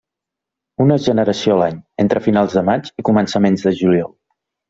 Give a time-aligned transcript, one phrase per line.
[0.85, 4.11] Una generació a l'any, entre finals de maig i començaments de juliol.